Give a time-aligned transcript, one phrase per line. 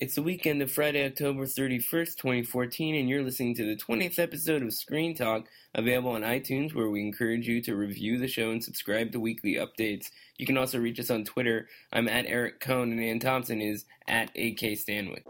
[0.00, 4.62] It's the weekend of Friday, October 31st, 2014, and you're listening to the 20th episode
[4.62, 8.62] of Screen Talk, available on iTunes, where we encourage you to review the show and
[8.62, 10.12] subscribe to weekly updates.
[10.36, 11.66] You can also reach us on Twitter.
[11.92, 15.24] I'm at Eric Kohn, and Anne Thompson is at AK Stanwyck.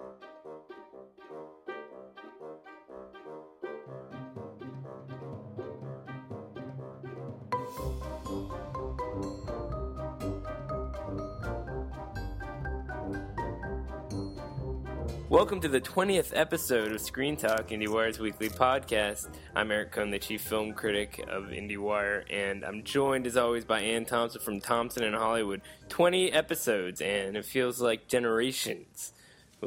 [15.30, 19.28] Welcome to the 20th episode of Screen Talk, IndieWire's weekly podcast.
[19.54, 23.80] I'm Eric Kohn, the chief film critic of IndieWire, and I'm joined as always by
[23.82, 25.60] Anne Thompson from Thompson in Hollywood.
[25.90, 29.12] 20 episodes, and it feels like generations.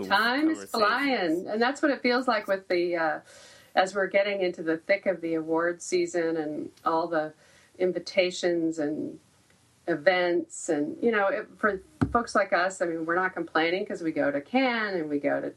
[0.07, 3.19] Time is flying, and that's what it feels like with the, uh,
[3.75, 7.33] as we're getting into the thick of the award season and all the
[7.77, 9.19] invitations and
[9.87, 14.01] events and you know it, for folks like us i mean we're not complaining because
[14.01, 15.51] we go to cannes and we go to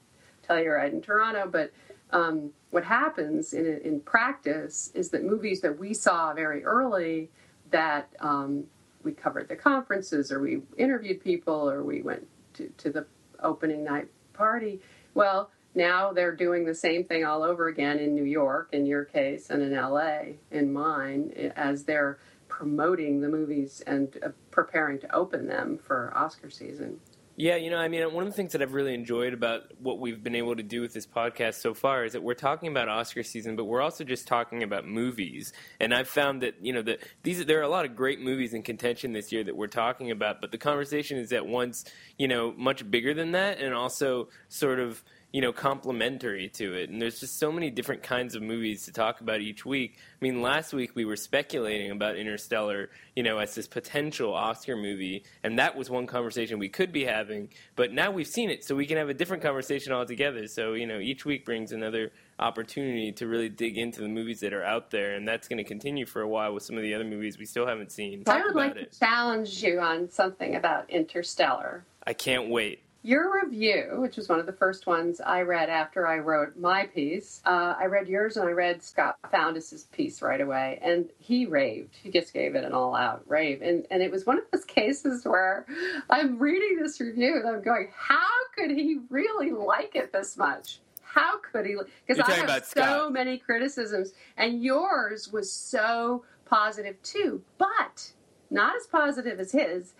[0.48, 1.72] telluride in toronto but
[2.11, 7.31] um, what happens in, in practice is that movies that we saw very early
[7.70, 8.64] that um,
[9.03, 13.06] we covered the conferences or we interviewed people or we went to, to the
[13.42, 14.81] opening night party
[15.14, 19.05] well now they're doing the same thing all over again in new york in your
[19.05, 22.19] case and in la in mine as they're
[22.56, 27.00] promoting the movies and uh, preparing to open them for Oscar season.
[27.36, 29.98] Yeah, you know, I mean, one of the things that I've really enjoyed about what
[29.98, 32.88] we've been able to do with this podcast so far is that we're talking about
[32.88, 35.52] Oscar season, but we're also just talking about movies.
[35.80, 38.54] And I've found that you know that these there are a lot of great movies
[38.54, 41.84] in contention this year that we're talking about, but the conversation is at once
[42.16, 45.03] you know much bigger than that, and also sort of
[45.34, 46.91] you know, complementary to it.
[46.91, 49.99] And there's just so many different kinds of movies to talk about each week.
[49.99, 54.77] I mean, last week we were speculating about Interstellar, you know, as this potential Oscar
[54.77, 57.49] movie, and that was one conversation we could be having.
[57.75, 60.47] But now we've seen it, so we can have a different conversation altogether.
[60.47, 64.53] So, you know, each week brings another opportunity to really dig into the movies that
[64.53, 66.94] are out there, and that's going to continue for a while with some of the
[66.94, 68.23] other movies we still haven't seen.
[68.28, 68.93] I would like it.
[68.93, 71.84] to challenge you on something about Interstellar.
[72.06, 72.84] I can't wait.
[73.06, 76.87] Your review, which was one of the first ones I read after I wrote my
[76.87, 81.44] piece, uh, I read yours and I read Scott Foundas' piece right away, and he
[81.44, 81.97] raved.
[82.03, 85.26] He just gave it an all-out rave, and and it was one of those cases
[85.26, 85.66] where
[86.09, 88.26] I'm reading this review and I'm going, how
[88.56, 90.81] could he really like it this much?
[91.03, 91.76] How could he?
[92.06, 98.12] Because I have so many criticisms, and yours was so positive too, but
[98.50, 99.93] not as positive as his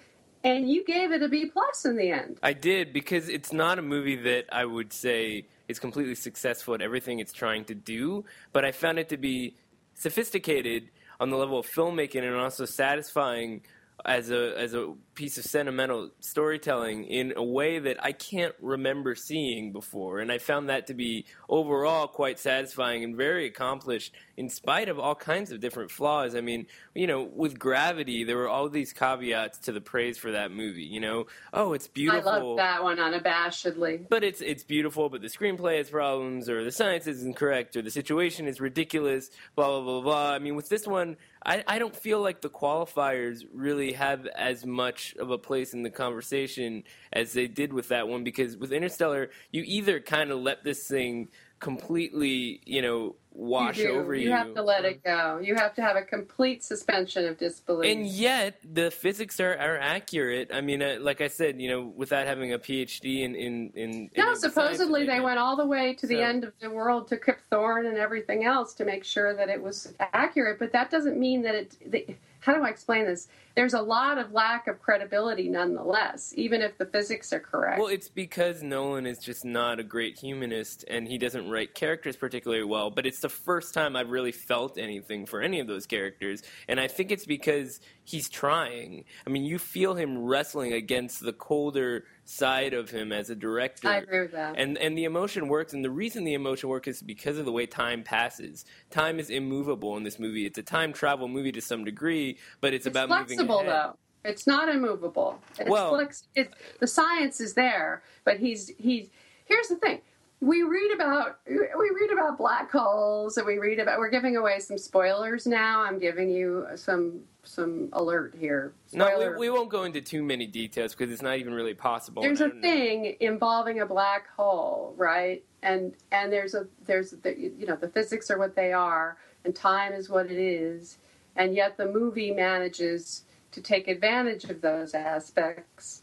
[0.45, 2.39] and you gave it a B plus in the end.
[2.43, 6.83] I did because it's not a movie that I would say is completely successful at
[6.83, 9.57] everything it's trying to do, but I found it to be
[9.95, 13.63] sophisticated on the level of filmmaking and also satisfying
[14.05, 19.15] as a as a piece of sentimental storytelling in a way that I can't remember
[19.15, 20.21] seeing before.
[20.21, 24.99] And I found that to be overall quite satisfying and very accomplished in spite of
[24.99, 26.35] all kinds of different flaws.
[26.35, 30.33] I mean, you know, with Gravity, there were all these caveats to the praise for
[30.33, 30.83] that movie.
[30.83, 32.29] You know, oh, it's beautiful.
[32.29, 34.09] I love that one unabashedly.
[34.09, 37.83] But it's it's beautiful, but the screenplay has problems, or the science is incorrect, or
[37.83, 39.31] the situation is ridiculous.
[39.55, 40.33] Blah blah blah blah.
[40.33, 44.65] I mean, with this one, I, I don't feel like the qualifiers really have as
[44.65, 48.73] much of a place in the conversation as they did with that one because with
[48.73, 51.29] Interstellar, you either kind of let this thing
[51.65, 54.27] completely, you know, wash you over you.
[54.27, 55.41] You have to let it go.
[55.43, 57.91] You have to have a complete suspension of disbelief.
[57.91, 60.51] And yet, the physics are, are accurate.
[60.53, 64.11] I mean, uh, like I said, you know, without having a PhD in in in.
[64.17, 66.23] No, in supposedly they went all the way to the so.
[66.23, 69.61] end of the world to Kip Thorne and everything else to make sure that it
[69.61, 70.59] was accurate.
[70.59, 72.19] But that doesn't mean that it.
[72.45, 73.29] How do I explain this?
[73.55, 77.79] there's a lot of lack of credibility nonetheless, even if the physics are correct.
[77.79, 82.17] Well, it's because Nolan is just not a great humanist and he doesn't write characters
[82.17, 85.87] particularly well, but it's the first time I've really felt anything for any of those
[85.87, 86.43] characters.
[86.69, 89.05] And I think it's because he's trying.
[89.27, 93.89] I mean, you feel him wrestling against the colder side of him as a director.
[93.89, 94.55] I agree with that.
[94.57, 97.53] And and the emotion works, and the reason the emotion works is because of the
[97.53, 98.65] way time passes.
[98.91, 100.47] Time is immovable in this movie.
[100.47, 103.97] It's a time travel movie to some degree, but it's, it's about flexible though.
[104.25, 105.39] It's not immovable.
[105.59, 106.51] It's well, flex, it's,
[106.81, 109.11] the science is there, but he's he's
[109.45, 110.01] here's the thing
[110.41, 114.61] we read about we read about black holes and we read about we're giving away
[114.61, 115.83] some spoilers now.
[115.83, 118.75] I'm giving you some some alert here.
[118.87, 119.11] Spoiler.
[119.11, 122.23] no we, we, won't go into too many details because it's not even really possible.
[122.23, 123.13] There's a thing know.
[123.21, 125.45] involving a black hole right?
[125.63, 129.55] And and there's a there's the, you know the physics are what they are and
[129.55, 130.99] time is what it is.
[131.37, 136.03] And yet the movie manages to take advantage of those aspects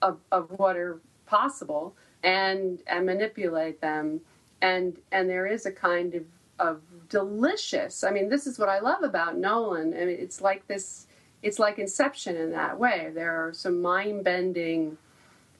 [0.00, 4.20] of, of what are possible and and manipulate them.
[4.60, 6.24] And and there is a kind of
[6.58, 9.94] of delicious i mean this is what i love about nolan.
[9.94, 11.06] I mean it's like this
[11.42, 13.10] it's like inception in that way.
[13.12, 14.96] There are some mind-bending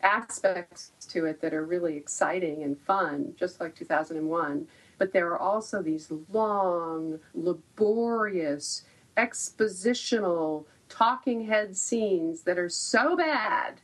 [0.03, 4.67] aspects to it that are really exciting and fun just like 2001
[4.99, 8.83] but there are also these long laborious
[9.17, 13.81] expositional talking head scenes that are so bad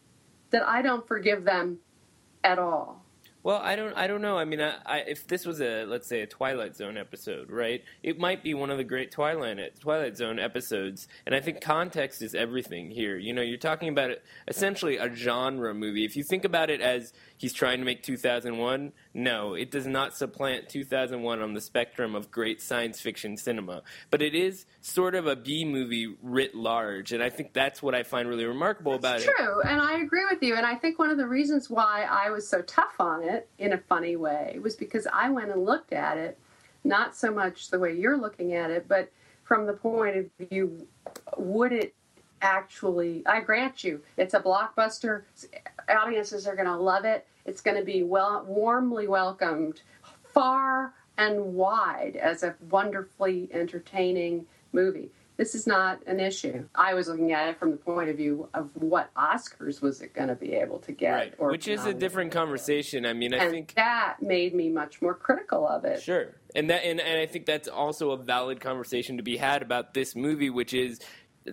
[0.50, 1.78] that i don't forgive them
[2.44, 3.04] at all.
[3.44, 3.96] Well, I don't.
[3.96, 4.36] I don't know.
[4.36, 7.82] I mean, I, I, if this was a let's say a Twilight Zone episode, right?
[8.02, 12.20] It might be one of the great Twilight Twilight Zone episodes, and I think context
[12.20, 13.16] is everything here.
[13.16, 14.10] You know, you're talking about
[14.48, 16.04] essentially a genre movie.
[16.04, 18.92] If you think about it as he's trying to make 2001.
[19.18, 24.22] No, it does not supplant 2001 on the spectrum of great science fiction cinema, but
[24.22, 28.04] it is sort of a B movie writ large, and I think that's what I
[28.04, 29.52] find really remarkable that's about true, it.
[29.54, 30.54] True, and I agree with you.
[30.54, 33.72] And I think one of the reasons why I was so tough on it in
[33.72, 36.38] a funny way was because I went and looked at it,
[36.84, 39.10] not so much the way you're looking at it, but
[39.42, 40.86] from the point of view,
[41.36, 41.92] would it
[42.40, 45.22] actually i grant you it's a blockbuster
[45.88, 49.80] audiences are going to love it it's going to be well warmly welcomed
[50.22, 56.68] far and wide as a wonderfully entertaining movie this is not an issue.
[56.74, 60.12] I was looking at it from the point of view of what Oscars was it
[60.12, 61.50] going to be able to get, right.
[61.50, 63.06] which is a different conversation.
[63.06, 66.02] I mean, I and think that made me much more critical of it.
[66.02, 69.62] Sure, and that and, and I think that's also a valid conversation to be had
[69.62, 70.98] about this movie, which is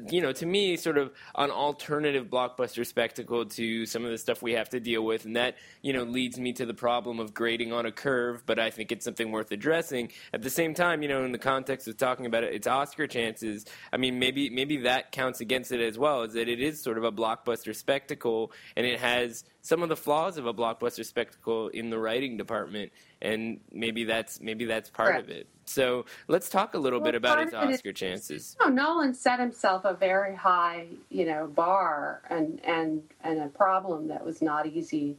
[0.10, 4.42] you know, to me, sort of an alternative blockbuster spectacle to some of the stuff
[4.42, 7.34] we have to deal with, and that you know leads me to the problem of
[7.34, 8.44] grading on a curve.
[8.46, 10.12] But I think it's something worth addressing.
[10.34, 13.08] At the same time, you know, in the context of talking about it, its Oscar
[13.08, 13.66] chances.
[13.92, 16.24] I mean, maybe maybe that counts against it as well.
[16.24, 19.96] Is that it is sort of a blockbuster spectacle, and it has some of the
[19.96, 25.10] flaws of a blockbuster spectacle in the writing department, and maybe that's maybe that's part
[25.10, 25.24] right.
[25.24, 25.48] of it.
[25.66, 28.56] So let's talk a little well, bit about its Oscar is, chances.
[28.62, 33.48] You know, Nolan set himself a very high, you know, bar and and and a
[33.48, 35.18] problem that was not easy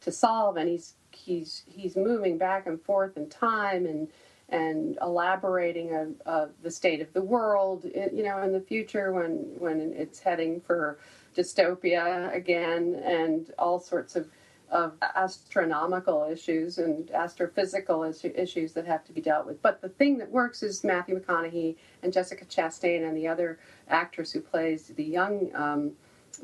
[0.00, 4.08] to solve, and he's he's he's moving back and forth in time and
[4.48, 9.54] and elaborating a, a, the state of the world, you know, in the future when
[9.58, 10.98] when it's heading for
[11.34, 14.28] dystopia again and all sorts of,
[14.70, 19.60] of astronomical issues and astrophysical issues that have to be dealt with.
[19.62, 23.58] But the thing that works is Matthew McConaughey and Jessica Chastain and the other
[23.88, 25.92] actress who plays the young um,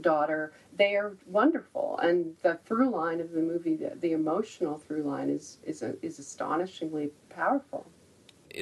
[0.00, 0.52] daughter.
[0.76, 5.29] They are wonderful, and the through line of the movie, the, the emotional through line,
[5.31, 7.87] is is a, is astonishingly powerful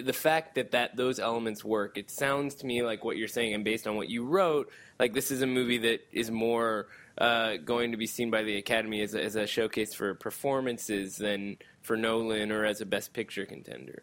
[0.04, 3.54] the fact that that those elements work, it sounds to me like what you're saying,
[3.54, 6.88] and based on what you wrote, like this is a movie that is more
[7.19, 11.16] uh, going to be seen by the Academy as a, as a showcase for performances
[11.16, 14.03] than for Nolan or as a Best Picture contender.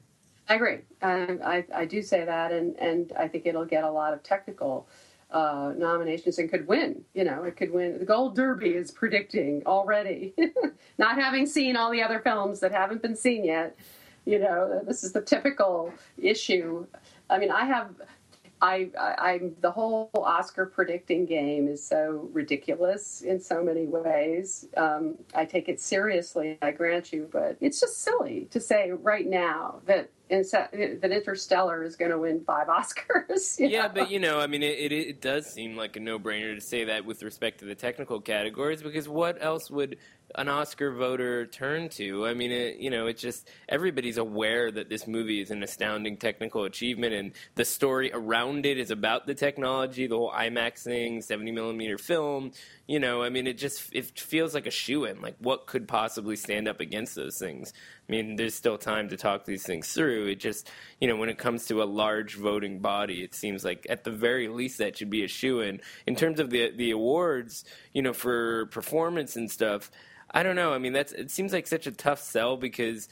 [0.50, 0.80] I agree.
[1.02, 4.88] I, I do say that, and, and I think it'll get a lot of technical
[5.32, 7.04] uh, nominations and could win.
[7.14, 7.98] You know, it could win.
[8.00, 10.34] The Gold Derby is predicting already,
[10.98, 13.78] not having seen all the other films that haven't been seen yet.
[14.26, 16.86] You know, this is the typical issue.
[17.30, 17.90] I mean, I have.
[18.62, 24.66] I, I, am the whole Oscar predicting game is so ridiculous in so many ways.
[24.78, 29.28] Um, I take it seriously, I grant you, but it's just silly to say right
[29.28, 33.60] now that that Interstellar is going to win five Oscars.
[33.60, 33.92] Yeah, know?
[33.94, 36.86] but you know, I mean, it, it, it does seem like a no-brainer to say
[36.86, 39.98] that with respect to the technical categories, because what else would
[40.36, 42.26] an Oscar voter turn to?
[42.26, 46.18] I mean, it, you know, it's just everybody's aware that this movie is an astounding
[46.18, 51.22] technical achievement, and the story around it is about the technology, the whole IMAX thing,
[51.22, 52.52] seventy millimeter film.
[52.88, 55.22] You know, I mean, it just it feels like a shoe in.
[55.22, 57.74] Like, what could possibly stand up against those things?
[58.08, 60.28] I mean, there's still time to talk these things through.
[60.28, 63.88] It just, you know, when it comes to a large voting body, it seems like
[63.90, 65.80] at the very least that should be a shoe in.
[66.06, 67.64] In terms of the the awards,
[67.94, 69.90] you know, for performance and stuff,
[70.34, 70.74] I don't know.
[70.74, 73.08] I mean, that's it seems like such a tough sell because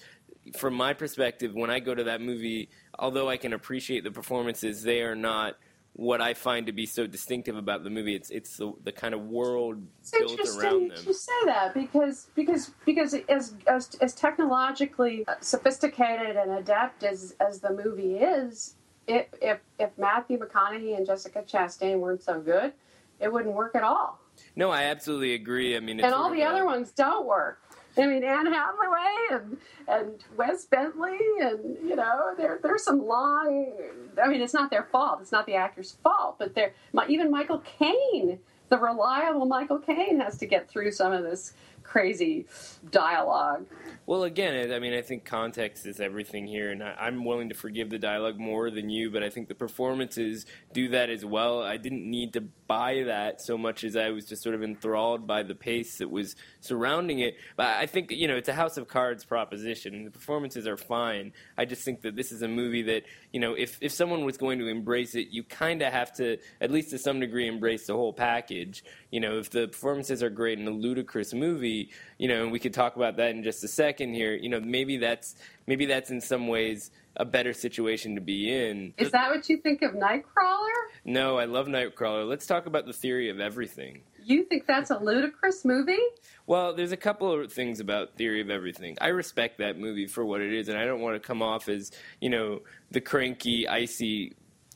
[0.57, 4.83] from my perspective, when I go to that movie, although I can appreciate the performances,
[4.83, 5.57] they are not
[5.93, 8.15] what I find to be so distinctive about the movie.
[8.15, 11.03] It's it's the, the kind of world it's built around them.
[11.05, 17.59] You say that because because because as as, as technologically sophisticated and adept as as
[17.59, 18.75] the movie is,
[19.07, 22.73] if if if Matthew McConaughey and Jessica Chastain weren't so good,
[23.19, 24.20] it wouldn't work at all.
[24.55, 25.75] No, I absolutely agree.
[25.75, 27.62] I mean, and all the other ones don't work.
[27.98, 33.74] I mean, Anne Hathaway and and Wes Bentley, and you know, there there's some long.
[34.22, 35.20] I mean, it's not their fault.
[35.22, 36.74] It's not the actor's fault, but they're
[37.08, 38.39] even Michael Caine,
[38.70, 41.53] the reliable Michael Caine, has to get through some of this
[41.84, 42.46] crazy
[42.91, 43.65] dialogue.
[44.11, 47.89] Well, again, I mean, I think context is everything here, and I'm willing to forgive
[47.89, 51.63] the dialogue more than you, but I think the performances do that as well.
[51.63, 55.27] I didn't need to buy that so much as I was just sort of enthralled
[55.27, 57.35] by the pace that was surrounding it.
[57.55, 60.03] But I think, you know, it's a House of Cards proposition.
[60.03, 61.31] The performances are fine.
[61.57, 64.35] I just think that this is a movie that, you know, if, if someone was
[64.35, 67.87] going to embrace it, you kind of have to, at least to some degree, embrace
[67.87, 68.83] the whole package.
[69.09, 72.59] You know, if the performances are great in a ludicrous movie, you know, and we
[72.59, 75.36] could talk about that in just a second here, you know, maybe that's
[75.67, 78.93] maybe that's in some ways a better situation to be in.
[78.98, 80.79] Is that what you think of Nightcrawler?
[81.05, 82.27] No, I love Nightcrawler.
[82.27, 84.01] Let's talk about the theory of everything.
[84.24, 85.98] You think that's a ludicrous movie?
[86.46, 88.98] Well, there's a couple of things about Theory of Everything.
[89.01, 91.67] I respect that movie for what it is, and I don't want to come off
[91.70, 94.34] as, you know, the cranky, icy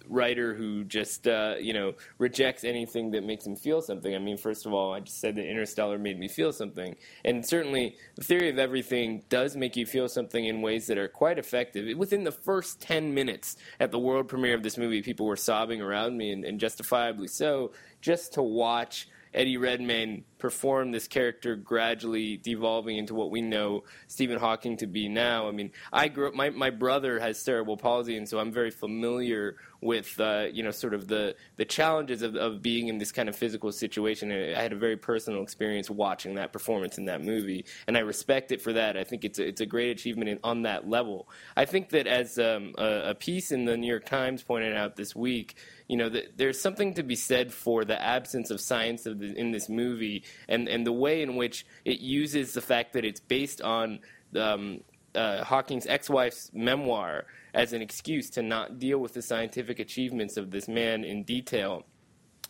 [0.09, 4.15] writer who just uh, you know rejects anything that makes him feel something.
[4.15, 7.45] I mean, first of all, I just said that Interstellar made me feel something, and
[7.45, 11.39] certainly the theory of everything does make you feel something in ways that are quite
[11.39, 11.97] effective.
[11.97, 15.81] Within the first ten minutes at the world premiere of this movie, people were sobbing
[15.81, 17.71] around me, and, and justifiably so,
[18.01, 24.39] just to watch Eddie Redmayne perform this character gradually devolving into what we know Stephen
[24.39, 25.47] Hawking to be now.
[25.47, 26.33] I mean, I grew up.
[26.33, 30.71] My my brother has cerebral palsy, and so I'm very familiar with uh, you know
[30.71, 34.31] sort of the the challenges of, of being in this kind of physical situation.
[34.31, 38.51] I had a very personal experience watching that performance in that movie, and I respect
[38.51, 38.95] it for that.
[38.95, 41.27] I think it's a, it's a great achievement in, on that level.
[41.57, 44.95] I think that as um, a, a piece in the New York Times pointed out
[44.95, 45.55] this week
[45.87, 49.37] you know, the, there's something to be said for the absence of science of the,
[49.37, 53.19] in this movie and, and the way in which it uses the fact that it's
[53.19, 53.99] based on
[54.35, 54.81] um,
[55.13, 60.37] uh, Hawking's ex wife's memoir as an excuse to not deal with the scientific achievements
[60.37, 61.85] of this man in detail.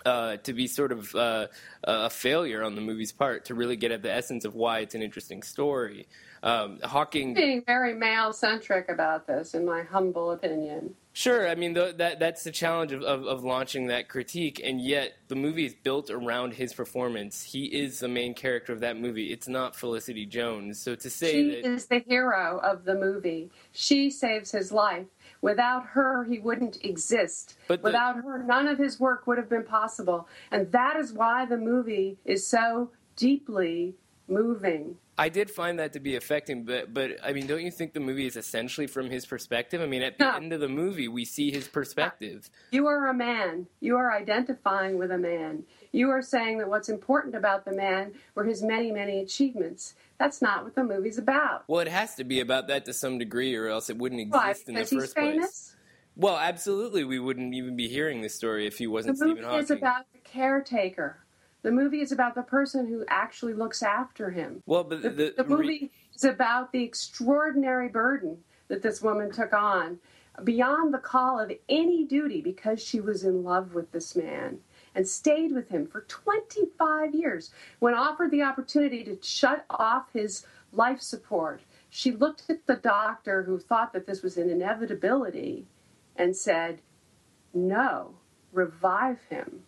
[0.05, 1.47] Uh, to be sort of uh,
[1.83, 4.93] a failure on the movie's part to really get at the essence of why it's
[4.93, 6.07] an interesting story.
[6.43, 10.93] Um, Hawking being very male centric about this, in my humble opinion.
[11.11, 14.79] Sure, I mean the, that that's the challenge of, of, of, launching that critique, and
[14.79, 17.41] yet the movie is built around his performance.
[17.41, 19.31] He is the main character of that movie.
[19.31, 20.79] It's not Felicity Jones.
[20.79, 25.07] So to say she that is the hero of the movie, she saves his life.
[25.41, 27.57] Without her, he wouldn't exist.
[27.67, 31.13] But the, Without her, none of his work would have been possible, and that is
[31.13, 33.95] why the movie is so deeply
[34.27, 34.97] moving.
[35.17, 38.01] I did find that to be affecting, but but I mean, don't you think the
[38.01, 39.81] movie is essentially from his perspective?
[39.81, 40.35] I mean, at the no.
[40.35, 42.49] end of the movie, we see his perspective.
[42.71, 43.67] You are a man.
[43.79, 45.63] You are identifying with a man.
[45.95, 49.95] You are saying that what's important about the man were his many, many achievements.
[50.17, 51.63] That's not what the movie's about.
[51.67, 54.67] Well, it has to be about that to some degree, or else it wouldn't exist
[54.67, 54.73] Why?
[54.73, 55.75] in the first place.
[56.17, 59.49] Well, absolutely, we wouldn't even be hearing this story if he wasn't the Stephen Hawking.
[59.49, 61.25] The movie is about the caretaker
[61.65, 64.61] the movie is about the person who actually looks after him.
[64.67, 68.37] Well, but the, the, the movie is about the extraordinary burden
[68.67, 69.97] that this woman took on
[70.43, 74.59] beyond the call of any duty because she was in love with this man
[74.95, 77.51] and stayed with him for 25 years.
[77.79, 83.43] When offered the opportunity to shut off his life support, she looked at the doctor
[83.43, 85.65] who thought that this was an inevitability
[86.15, 86.81] and said,
[87.53, 88.15] No,
[88.51, 89.63] revive him.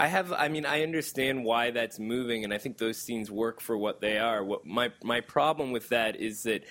[0.00, 0.32] I have.
[0.32, 4.00] I mean, I understand why that's moving, and I think those scenes work for what
[4.00, 4.44] they are.
[4.44, 6.64] What my my problem with that is that,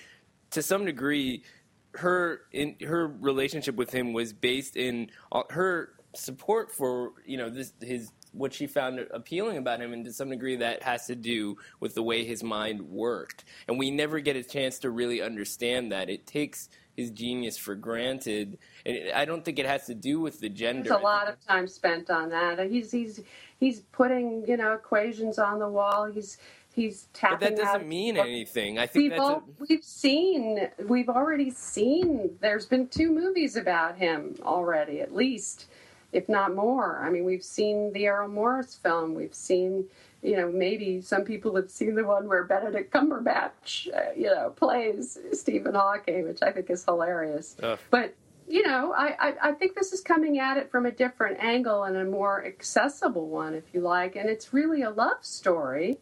[0.52, 1.42] to some degree,
[1.96, 7.50] her in her relationship with him was based in uh, her support for you know
[7.50, 11.14] this his what she found appealing about him, and to some degree, that has to
[11.14, 13.44] do with the way his mind worked.
[13.66, 16.10] And we never get a chance to really understand that.
[16.10, 18.58] It takes his genius for granted.
[18.84, 20.90] And I don't think it has to do with the gender.
[20.90, 22.58] There's a lot of time spent on that.
[22.70, 23.20] He's he's
[23.60, 26.06] he's putting you know equations on the wall.
[26.06, 26.38] He's
[26.74, 27.38] he's tapping.
[27.38, 28.78] But that doesn't mean anything.
[28.78, 29.64] I think we've, all, a...
[29.68, 32.36] we've seen we've already seen.
[32.40, 35.66] There's been two movies about him already, at least,
[36.12, 37.02] if not more.
[37.04, 39.14] I mean, we've seen the Errol Morris film.
[39.14, 39.86] We've seen
[40.22, 44.50] you know, maybe some people have seen the one where Benedict Cumberbatch, uh, you know,
[44.50, 47.56] plays Stephen Hawking, which I think is hilarious.
[47.90, 48.14] But
[48.48, 51.84] you know, I, I, I, think this is coming at it from a different angle
[51.84, 54.16] and a more accessible one, if you like.
[54.16, 55.98] And it's really a love story.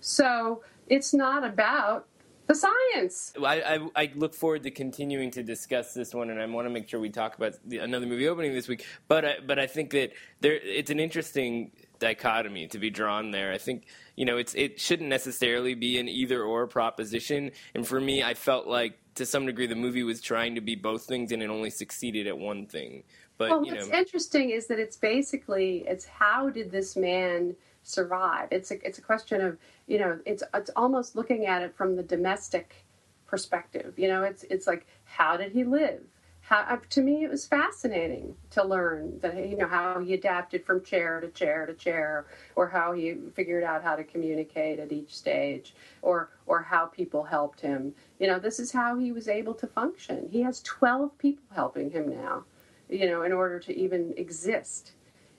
[0.00, 2.06] So it's not about
[2.48, 3.32] the science.
[3.38, 6.70] I, I, I, look forward to continuing to discuss this one, and I want to
[6.70, 8.84] make sure we talk about the, another movie opening this week.
[9.06, 13.52] But I, but I think that there it's an interesting dichotomy to be drawn there.
[13.52, 13.86] I think
[14.16, 17.52] you know it's it shouldn't necessarily be an either or proposition.
[17.74, 20.74] And for me, I felt like to some degree the movie was trying to be
[20.74, 23.04] both things, and it only succeeded at one thing.
[23.36, 27.54] But well, you what's know, interesting is that it's basically it's how did this man
[27.88, 28.48] survive?
[28.50, 31.96] It's a it's a question of you know it's it's almost looking at it from
[31.96, 32.86] the domestic
[33.26, 33.94] perspective.
[33.96, 36.02] You know, it's it's like how did he live?
[36.40, 40.64] How, uh, to me, it was fascinating to learn that you know how he adapted
[40.64, 42.26] from chair to chair to chair,
[42.56, 47.24] or how he figured out how to communicate at each stage, or or how people
[47.24, 47.94] helped him.
[48.18, 50.28] You know, this is how he was able to function.
[50.32, 52.44] He has twelve people helping him now,
[52.88, 54.92] you know, in order to even exist.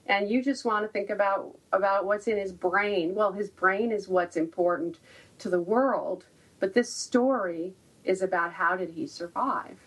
[0.06, 3.14] And you just want to think about about what's in his brain.
[3.14, 4.98] Well, his brain is what's important
[5.38, 6.24] to the world,
[6.58, 9.78] but this story is about how did he survive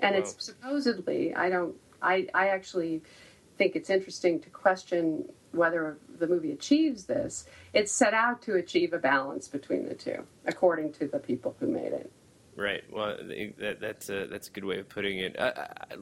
[0.00, 0.20] and wow.
[0.20, 3.02] it's supposedly I don't I I actually
[3.56, 7.46] think it's interesting to question whether the movie achieves this.
[7.72, 11.66] It's set out to achieve a balance between the two, according to the people who
[11.66, 12.12] made it.
[12.58, 12.82] Right.
[12.92, 13.16] Well,
[13.60, 15.38] that, that's a that's a good way of putting it.
[15.38, 15.52] Uh,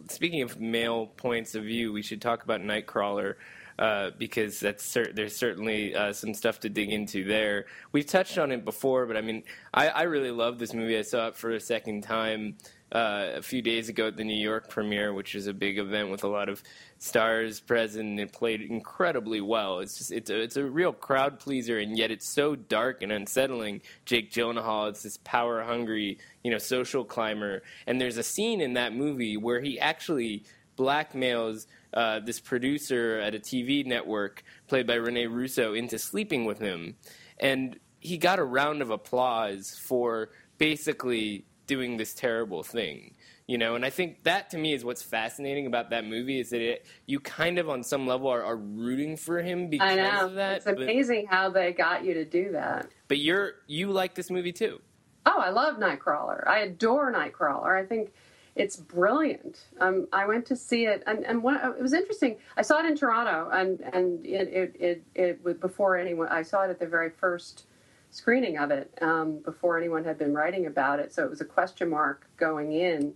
[0.08, 3.34] speaking of male points of view, we should talk about Nightcrawler.
[3.78, 7.66] Uh, because that's cer- there's certainly uh, some stuff to dig into there.
[7.92, 9.42] We've touched on it before, but I mean,
[9.74, 10.96] I, I really love this movie.
[10.96, 12.56] I saw it for a second time
[12.92, 16.10] uh, a few days ago at the New York premiere, which is a big event
[16.10, 16.62] with a lot of
[16.98, 18.20] stars present.
[18.20, 19.80] It played incredibly well.
[19.80, 23.10] It's just it's a, it's a real crowd pleaser, and yet it's so dark and
[23.10, 23.82] unsettling.
[24.04, 28.74] Jake Gyllenhaal, it's this power hungry, you know, social climber, and there's a scene in
[28.74, 30.44] that movie where he actually
[30.78, 36.60] blackmails uh, this producer at a TV network, played by Rene Russo, into sleeping with
[36.60, 36.94] him,
[37.40, 43.14] and he got a round of applause for basically doing this terrible thing
[43.46, 46.50] you know and i think that to me is what's fascinating about that movie is
[46.50, 49.96] that it you kind of on some level are, are rooting for him because I
[49.96, 50.26] know.
[50.26, 53.90] of that it's amazing but, how they got you to do that but you're you
[53.90, 54.80] like this movie too
[55.26, 58.12] oh i love nightcrawler i adore nightcrawler i think
[58.56, 59.66] it's brilliant.
[59.80, 62.38] Um, I went to see it, and, and one, it was interesting.
[62.56, 66.28] I saw it in Toronto, and and it it, it, it before anyone.
[66.28, 67.66] I saw it at the very first
[68.10, 71.44] screening of it um, before anyone had been writing about it, so it was a
[71.44, 73.14] question mark going in.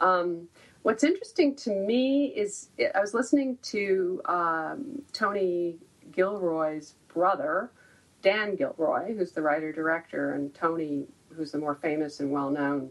[0.00, 0.48] Um,
[0.82, 5.78] what's interesting to me is I was listening to um, Tony
[6.12, 7.70] Gilroy's brother,
[8.22, 12.90] Dan Gilroy, who's the writer director, and Tony, who's the more famous and well known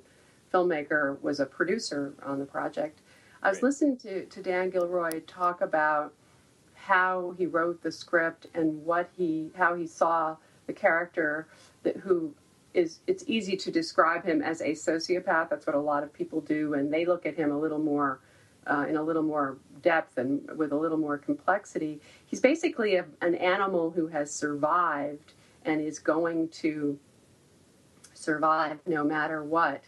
[0.54, 3.02] filmmaker, was a producer on the project.
[3.42, 6.14] I was listening to, to Dan Gilroy talk about
[6.74, 10.36] how he wrote the script and what he how he saw
[10.70, 11.48] the character
[11.84, 12.34] that, who
[12.76, 15.50] is it's easy to describe him as a sociopath.
[15.50, 18.20] That's what a lot of people do, and they look at him a little more
[18.68, 22.00] uh, in a little more depth and with a little more complexity.
[22.28, 25.34] He's basically a, an animal who has survived
[25.66, 27.00] and is going to
[28.14, 29.84] survive no matter what.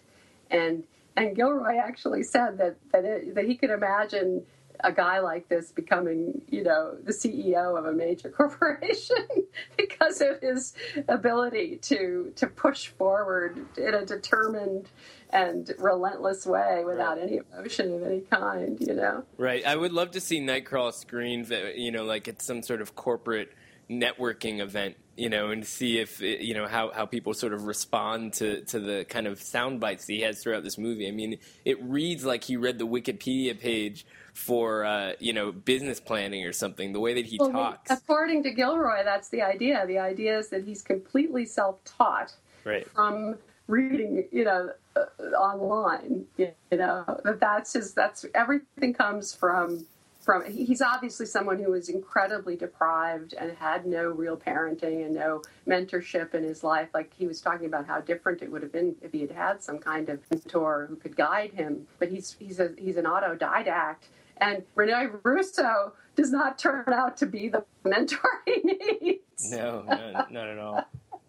[0.49, 0.83] And
[1.15, 4.43] and Gilroy actually said that that, it, that he could imagine
[4.83, 9.27] a guy like this becoming, you know, the CEO of a major corporation
[9.77, 10.73] because of his
[11.07, 14.89] ability to to push forward in a determined
[15.31, 17.23] and relentless way without right.
[17.23, 19.23] any emotion of any kind, you know.
[19.37, 19.65] Right.
[19.65, 22.95] I would love to see Nightcrawler screen, uh, you know, like it's some sort of
[22.95, 23.53] corporate
[23.89, 27.67] networking event you know, and see if uh, you know how, how people sort of
[27.67, 31.07] respond to, to the kind of sound bites he has throughout this movie.
[31.07, 35.99] I mean, it reads like he read the Wikipedia page for uh, you know business
[35.99, 36.93] planning or something.
[36.93, 37.91] The way that he well, talks.
[37.91, 39.85] According to Gilroy, that's the idea.
[39.87, 42.89] The idea is that he's completely self-taught right.
[42.91, 43.35] from
[43.67, 46.25] reading, you know, uh, online.
[46.37, 47.93] You know, that that's his.
[47.93, 49.85] That's everything comes from
[50.21, 55.41] from he's obviously someone who was incredibly deprived and had no real parenting and no
[55.67, 58.95] mentorship in his life like he was talking about how different it would have been
[59.01, 62.59] if he had had some kind of mentor who could guide him but he's he's
[62.59, 64.09] a he's an autodidact
[64.41, 70.31] and Rene Russo does not turn out to be the mentor he needs no not,
[70.31, 70.83] not at all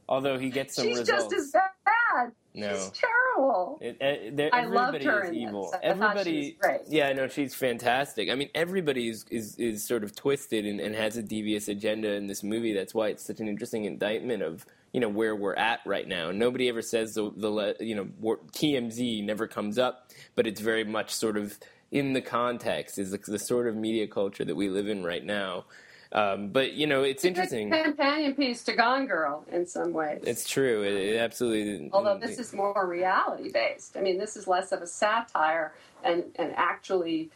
[0.09, 2.75] although he gets some She's results just as bad no.
[2.75, 3.79] She's terrible.
[3.81, 5.25] It, uh, it, I loved her.
[5.25, 5.75] Is evil.
[5.83, 6.81] Everybody, great.
[6.89, 8.29] yeah, I know she's fantastic.
[8.31, 12.13] I mean, everybody is, is, is sort of twisted and, and has a devious agenda
[12.13, 12.75] in this movie.
[12.75, 16.31] That's why it's such an interesting indictment of you know where we're at right now.
[16.31, 18.09] Nobody ever says the, the you know
[18.53, 21.59] TMZ never comes up, but it's very much sort of
[21.93, 25.25] in the context is the, the sort of media culture that we live in right
[25.25, 25.65] now.
[26.11, 27.73] Um, but you know, it's, it's interesting.
[27.73, 30.23] A companion piece to Gone Girl in some ways.
[30.27, 30.83] It's true.
[30.83, 31.91] It, it absolutely.
[31.93, 33.97] Although this is more reality based.
[33.97, 37.31] I mean, this is less of a satire and and actually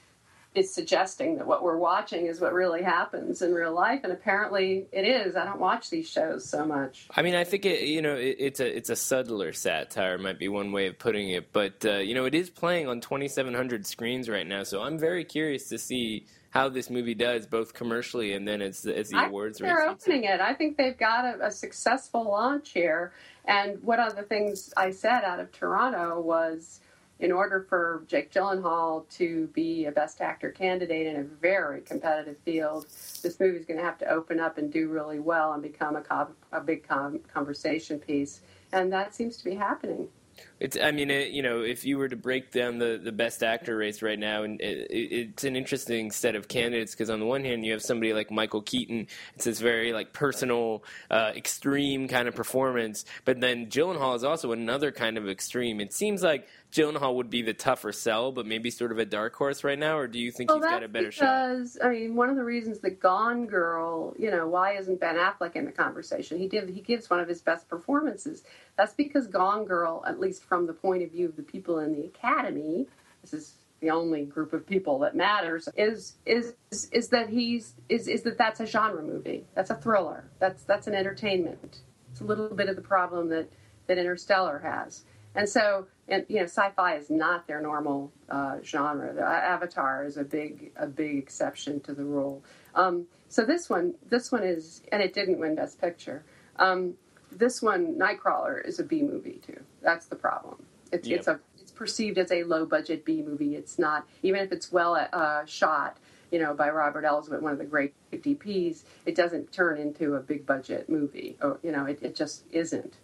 [0.56, 4.86] is suggesting that what we're watching is what really happens in real life, and apparently
[4.92, 5.36] it is.
[5.36, 7.06] I don't watch these shows so much.
[7.14, 10.38] I mean, I think it, you know it, it's a it's a subtler satire, might
[10.38, 13.86] be one way of putting it, but uh, you know it is playing on 2,700
[13.86, 18.32] screens right now, so I'm very curious to see how this movie does, both commercially
[18.32, 19.58] and then as, as the I awards.
[19.58, 20.40] They're opening it.
[20.40, 23.12] I think they've got a, a successful launch here.
[23.44, 26.80] And one of the things I said out of Toronto was
[27.18, 32.36] in order for Jake Gyllenhaal to be a Best Actor candidate in a very competitive
[32.44, 32.86] field,
[33.22, 35.96] this movie is going to have to open up and do really well and become
[35.96, 38.40] a, co- a big com- conversation piece.
[38.72, 40.08] And that seems to be happening.
[40.58, 40.76] It's.
[40.80, 43.76] I mean, it, you know, if you were to break down the, the best actor
[43.76, 47.44] race right now, and it, it's an interesting set of candidates because on the one
[47.44, 49.06] hand you have somebody like Michael Keaton.
[49.34, 54.52] It's this very like personal, uh, extreme kind of performance, but then Gyllenhaal is also
[54.52, 55.80] another kind of extreme.
[55.80, 59.34] It seems like Gyllenhaal would be the tougher sell, but maybe sort of a dark
[59.34, 61.52] horse right now, or do you think well, he's got a better because, shot?
[61.52, 65.16] Because I mean, one of the reasons the Gone Girl, you know, why isn't Ben
[65.16, 66.38] Affleck in the conversation?
[66.38, 66.68] He did.
[66.68, 68.44] He gives one of his best performances.
[68.76, 71.92] That's because Gone Girl, at least from the point of view of the people in
[71.92, 72.86] the Academy,
[73.22, 78.08] this is the only group of people that matters is is is that he's is
[78.08, 79.44] is that that's a genre movie.
[79.54, 80.24] That's a thriller.
[80.38, 81.80] That's that's an entertainment.
[82.10, 83.50] It's a little bit of the problem that
[83.86, 85.04] that Interstellar has.
[85.34, 89.12] And so, and you know, sci-fi is not their normal uh, genre.
[89.12, 92.42] The Avatar is a big a big exception to the rule.
[92.74, 96.24] Um, so this one, this one is, and it didn't win Best Picture.
[96.56, 96.94] Um,
[97.32, 99.60] this one, Nightcrawler, is a B movie too.
[99.82, 100.64] That's the problem.
[100.92, 101.18] It's, yep.
[101.18, 103.56] it's a it's perceived as a low budget B movie.
[103.56, 105.98] It's not even if it's well uh, shot.
[106.30, 110.20] You know, by Robert Elswit, one of the great DPs, it doesn't turn into a
[110.20, 111.36] big budget movie.
[111.40, 112.96] Or you know, it, it just isn't.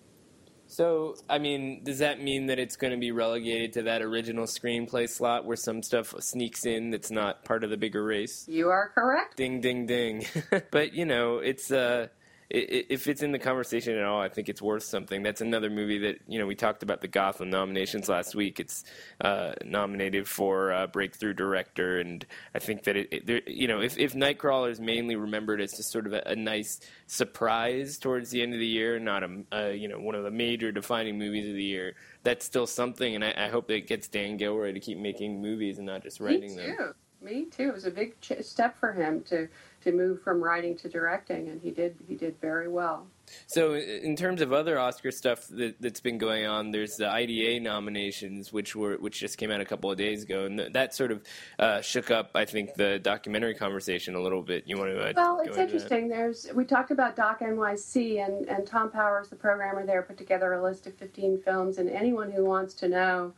[0.72, 4.46] So, I mean, does that mean that it's going to be relegated to that original
[4.46, 8.46] screenplay slot where some stuff sneaks in that's not part of the bigger race?
[8.48, 9.36] You are correct.
[9.36, 10.24] Ding, ding, ding.
[10.70, 11.70] but, you know, it's.
[11.70, 12.08] Uh,
[12.54, 15.22] if it's in the conversation at all, I think it's worth something.
[15.22, 18.60] That's another movie that you know we talked about the Gotham nominations last week.
[18.60, 18.84] It's
[19.22, 23.96] uh, nominated for uh, breakthrough director, and I think that it, it you know if,
[23.96, 28.42] if Nightcrawler is mainly remembered as just sort of a, a, nice surprise towards the
[28.42, 31.48] end of the year, not a, a, you know one of the major defining movies
[31.48, 33.14] of the year, that's still something.
[33.14, 36.02] And I, I hope that it gets Dan Gilroy to keep making movies and not
[36.02, 36.76] just writing Me too.
[36.76, 36.94] them.
[37.22, 37.68] Me too.
[37.68, 39.48] It was a big ch- step for him to
[39.82, 43.06] to move from writing to directing, and he did he did very well.
[43.46, 47.60] So, in terms of other Oscar stuff that, has been going on, there's the IDA
[47.60, 51.12] nominations, which were which just came out a couple of days ago, and that sort
[51.12, 51.22] of
[51.58, 54.64] uh, shook up, I think, the documentary conversation a little bit.
[54.66, 55.00] You want to?
[55.00, 56.08] Uh, well, it's interesting.
[56.08, 56.16] That?
[56.16, 60.52] There's we talked about Doc NYC, and and Thom Powers, the programmer there, put together
[60.54, 63.32] a list of 15 films, and anyone who wants to know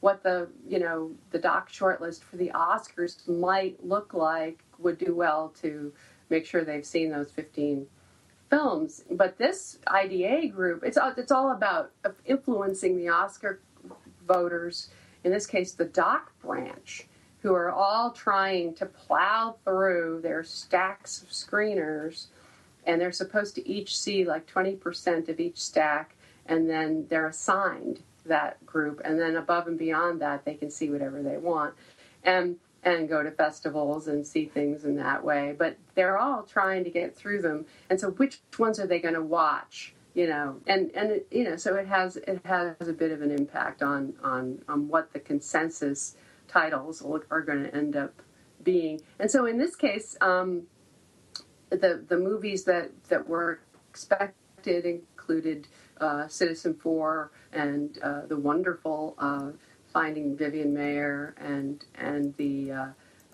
[0.00, 5.14] what the you know the doc shortlist for the Oscars might look like would do
[5.14, 5.92] well to
[6.28, 7.86] make sure they've seen those 15
[8.48, 9.04] films.
[9.10, 11.92] But this IDA group, it's it's all about
[12.24, 13.60] influencing the Oscar
[14.26, 14.90] voters.
[15.24, 17.06] In this case, the doc branch,
[17.42, 22.26] who are all trying to plow through their stacks of screeners,
[22.86, 26.14] and they're supposed to each see like 20% of each stack,
[26.46, 30.90] and then they're assigned that group, and then above and beyond that, they can see
[30.90, 31.74] whatever they want,
[32.24, 35.54] and and go to festivals and see things in that way.
[35.56, 39.14] But they're all trying to get through them, and so which ones are they going
[39.14, 39.94] to watch?
[40.14, 43.30] You know, and and you know, so it has it has a bit of an
[43.30, 46.16] impact on on on what the consensus
[46.48, 48.22] titles are going to end up
[48.62, 49.00] being.
[49.18, 50.64] And so in this case, um,
[51.70, 55.68] the the movies that that were expected included
[56.00, 56.28] uh,
[56.80, 59.50] Four and uh, the wonderful uh,
[59.92, 62.86] Finding Vivian Maier and and the uh,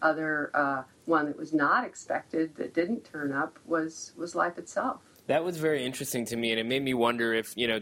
[0.02, 5.00] other uh, one that was not expected that didn't turn up was was Life itself.
[5.26, 7.80] That was very interesting to me, and it made me wonder if you know,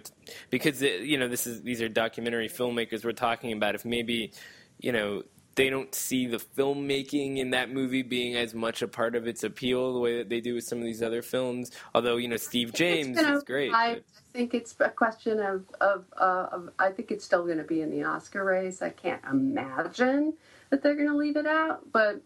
[0.51, 3.75] because you know, this is these are documentary filmmakers we're talking about.
[3.75, 4.33] If maybe
[4.79, 5.23] you know
[5.55, 9.45] they don't see the filmmaking in that movie being as much a part of its
[9.45, 11.71] appeal the way that they do with some of these other films.
[11.95, 13.73] Although you know Steve James is great.
[13.73, 14.01] I
[14.33, 17.81] think it's a question of of, uh, of I think it's still going to be
[17.81, 18.83] in the Oscar race.
[18.83, 20.35] I can't imagine
[20.71, 22.21] that they're going to leave it out, but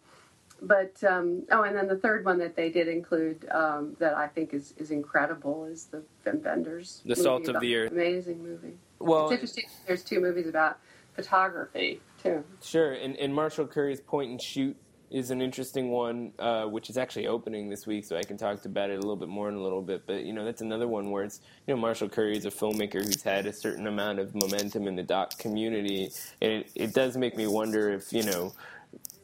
[0.61, 4.27] but um, oh, and then the third one that they did include um, that I
[4.27, 7.03] think is is incredible is the Wim Wenders.
[7.05, 7.93] The Salt of the Earth.
[7.93, 8.75] Amazing movie.
[8.99, 9.67] Well, it's interesting.
[9.87, 10.79] There's two movies about
[11.15, 12.45] photography too.
[12.63, 14.77] Sure, and, and Marshall Curry's Point and Shoot
[15.11, 18.65] is an interesting one, uh, which is actually opening this week, so I can talk
[18.65, 20.03] about it a little bit more in a little bit.
[20.07, 23.03] But you know, that's another one where it's you know Marshall Curry is a filmmaker
[23.03, 26.11] who's had a certain amount of momentum in the doc community,
[26.43, 28.53] and it, it does make me wonder if you know.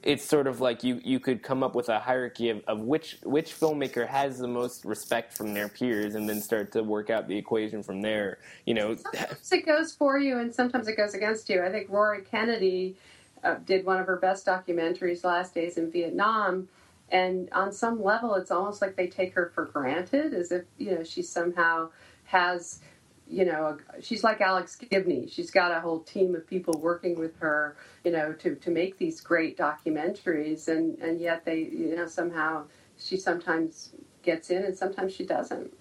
[0.04, 3.18] It's sort of like you, you could come up with a hierarchy of, of which
[3.24, 7.26] which filmmaker has the most respect from their peers, and then start to work out
[7.26, 8.38] the equation from there.
[8.66, 11.64] You know, sometimes it goes for you, and sometimes it goes against you.
[11.64, 12.96] I think Rory Kennedy
[13.42, 16.68] uh, did one of her best documentaries, Last Days in Vietnam.
[17.10, 20.94] And on some level, it's almost like they take her for granted, as if you
[20.94, 21.90] know she somehow
[22.24, 22.80] has,
[23.28, 25.28] you know, she's like Alex Gibney.
[25.28, 28.98] She's got a whole team of people working with her, you know, to, to make
[28.98, 32.64] these great documentaries, and and yet they, you know, somehow
[32.98, 35.72] she sometimes gets in and sometimes she doesn't.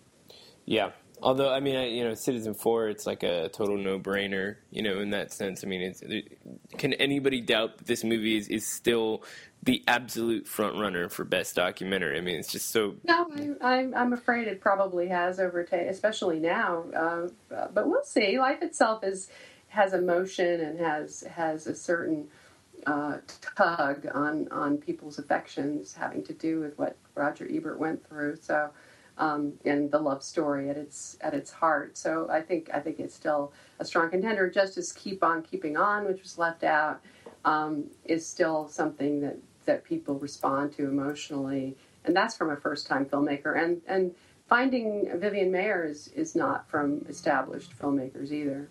[0.65, 4.57] Yeah, Although I mean, I, you know, Citizenfour, it's like a total no-brainer.
[4.71, 5.63] You know, in that sense.
[5.63, 6.03] I mean, it's,
[6.77, 9.23] can anybody doubt that this movie is, is still
[9.61, 12.17] the absolute front runner for best documentary?
[12.17, 12.95] I mean, it's just so.
[13.03, 16.85] No, I'm I'm, I'm afraid it probably has overtaken, especially now.
[16.95, 18.37] Uh, but we'll see.
[18.39, 19.29] Life itself is
[19.69, 22.27] has emotion and has has a certain.
[22.85, 23.19] Uh,
[23.55, 28.35] tug on on people's affections having to do with what Roger Ebert went through.
[28.35, 28.71] So
[29.17, 31.97] um, and the love story at its at its heart.
[31.97, 34.49] So I think I think it's still a strong contender.
[34.49, 37.01] Just as Keep On Keeping On, which was left out,
[37.45, 42.87] um, is still something that that people respond to emotionally, and that's from a first
[42.87, 43.57] time filmmaker.
[43.57, 44.15] And and
[44.47, 48.69] finding Vivian Maier is, is not from established filmmakers either.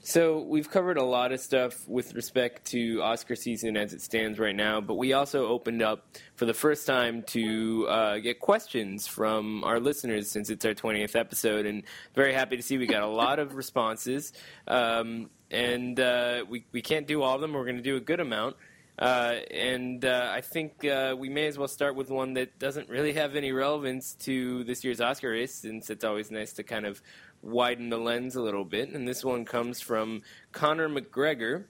[0.00, 4.38] So we've covered a lot of stuff with respect to Oscar season as it stands
[4.38, 9.06] right now, but we also opened up for the first time to uh, get questions
[9.06, 11.82] from our listeners since it's our 20th episode, and
[12.14, 14.32] very happy to see we got a lot of responses.
[14.66, 17.52] Um, and uh, we we can't do all of them.
[17.52, 18.56] We're going to do a good amount.
[18.98, 22.88] Uh, and uh, I think uh, we may as well start with one that doesn't
[22.88, 26.84] really have any relevance to this year's Oscar race, since it's always nice to kind
[26.84, 27.02] of
[27.42, 28.90] widen the lens a little bit.
[28.90, 31.64] And this one comes from Connor McGregor,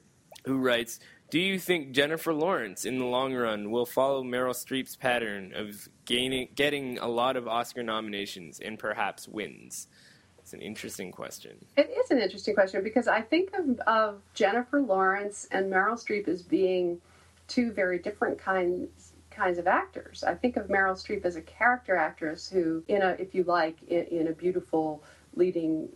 [0.45, 4.95] who writes Do you think Jennifer Lawrence, in the long run, will follow Meryl Streep's
[4.95, 9.87] pattern of gaining, getting a lot of Oscar nominations and perhaps wins?
[10.39, 11.65] It's an interesting question.
[11.77, 16.27] It is an interesting question because I think of, of Jennifer Lawrence and Meryl Streep
[16.27, 16.99] as being
[17.47, 20.23] two very different kinds kinds of actors.
[20.23, 23.81] I think of Meryl Streep as a character actress who, in a, if you like,
[23.87, 25.03] in, in a beautiful
[25.35, 25.89] leading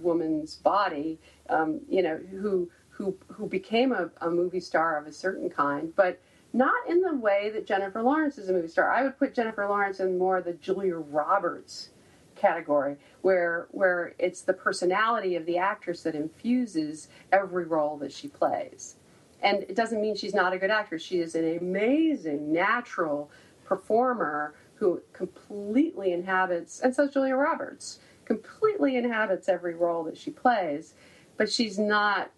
[0.00, 5.12] woman's body, um, you know, who who who became a, a movie star of a
[5.12, 6.20] certain kind, but
[6.52, 8.90] not in the way that Jennifer Lawrence is a movie star.
[8.90, 11.90] I would put Jennifer Lawrence in more the Julia Roberts
[12.36, 18.28] category, where where it's the personality of the actress that infuses every role that she
[18.28, 18.96] plays.
[19.42, 21.02] And it doesn't mean she's not a good actress.
[21.02, 23.30] She is an amazing natural
[23.64, 30.94] performer who completely inhabits, and so Julia Roberts completely inhabits every role that she plays,
[31.36, 32.30] but she's not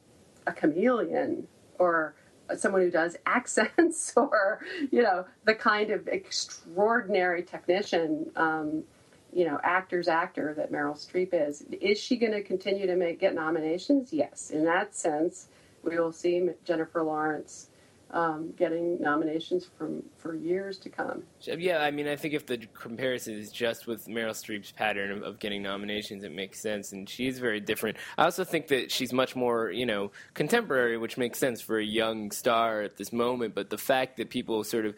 [0.47, 1.47] a chameleon
[1.79, 2.15] or
[2.57, 8.85] someone who does accents or you know the kind of extraordinary technician um,
[9.33, 11.65] you know actor's actor that Meryl Streep is.
[11.81, 14.13] Is she going to continue to make get nominations?
[14.13, 15.49] Yes, in that sense,
[15.83, 17.69] we will see Jennifer Lawrence
[18.17, 21.23] um, getting nominations from for years to come.
[21.43, 25.23] Yeah, I mean, I think if the comparison is just with Meryl Streep's pattern of,
[25.23, 27.99] of, getting nominations, it makes sense, and she's very different.
[28.17, 31.85] I also think that she's much more, you know, contemporary, which makes sense for a
[31.85, 33.55] young star at this moment.
[33.55, 34.97] But the fact that people sort of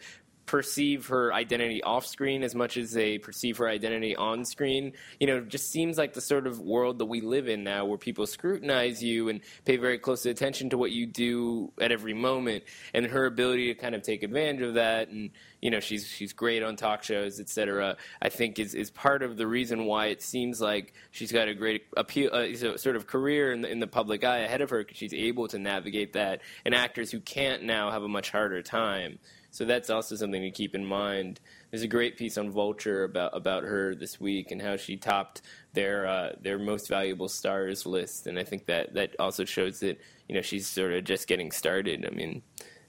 [0.49, 4.93] perceive her identity off screen as much as they perceive her identity on screen.
[5.19, 7.99] You know, just seems like the sort of world that we live in now where
[7.99, 12.63] people scrutinize you and pay very close attention to what you do at every moment.
[12.95, 15.29] And her ability to kind of take advantage of that and
[15.61, 17.97] you know she's she's great on talk shows, etc.
[18.19, 21.53] I think is is part of the reason why it seems like she's got a
[21.53, 24.79] great appeal, uh, sort of career in the, in the public eye ahead of her
[24.79, 26.41] because she's able to navigate that.
[26.65, 29.19] And actors who can't now have a much harder time.
[29.51, 31.39] So that's also something to keep in mind.
[31.71, 35.41] There's a great piece on Vulture about about her this week and how she topped
[35.73, 39.99] their uh, their most valuable stars list, and I think that that also shows that
[40.27, 42.05] you know she's sort of just getting started.
[42.05, 42.43] I mean,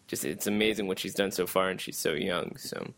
[0.06, 2.56] just it's amazing what she's done so far, and she's so young.
[2.56, 2.92] So,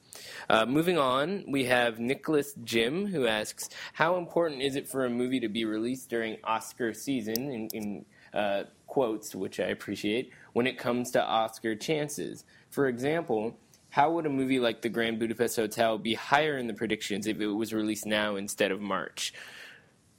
[0.48, 5.11] uh, moving on, we have Nicholas Jim who asks, "How important is it for a
[5.11, 10.66] movie to be released during Oscar season?" In, in uh, quotes, which I appreciate, when
[10.66, 12.44] it comes to Oscar chances.
[12.73, 13.59] For example,
[13.91, 17.39] how would a movie like The Grand Budapest Hotel be higher in the predictions if
[17.39, 19.35] it was released now instead of March?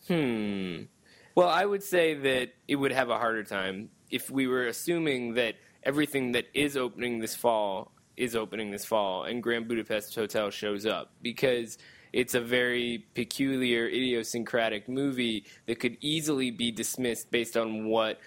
[0.07, 0.83] Hmm.
[1.33, 5.33] Well, I would say that it would have a harder time if we were assuming
[5.33, 10.51] that everything that is opening this fall is opening this fall, and Grand Budapest Hotel
[10.51, 11.79] shows up because
[12.13, 18.19] it's a very peculiar, idiosyncratic movie that could easily be dismissed based on what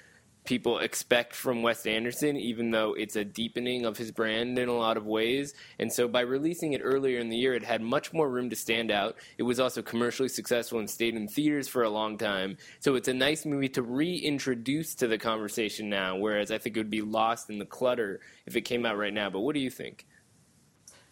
[0.47, 4.73] people expect from Wes Anderson, even though it's a deepening of his brand in a
[4.73, 5.53] lot of ways.
[5.79, 8.57] And so by releasing it earlier in the year, it had much more room to
[8.57, 9.17] stand out.
[9.37, 12.57] It was also commercially successful and stayed in theaters for a long time.
[12.81, 16.81] So it's a nice movie to reintroduce to the conversation now, whereas I think it
[16.81, 19.29] would be lost in the clutter if it came out right now.
[19.29, 20.07] But what do you think?